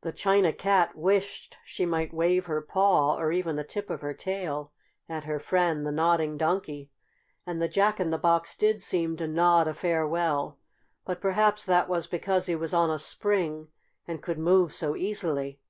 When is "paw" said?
2.60-3.14